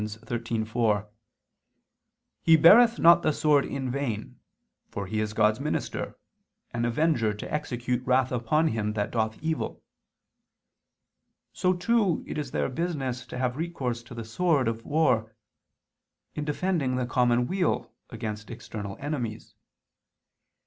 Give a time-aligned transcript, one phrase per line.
[0.03, 1.05] 13:4):
[2.41, 4.39] "He beareth not the sword in vain:
[4.89, 6.17] for he is God's minister,
[6.73, 9.83] an avenger to execute wrath upon him that doth evil";
[11.53, 15.35] so too, it is their business to have recourse to the sword of war
[16.33, 19.53] in defending the common weal against external enemies.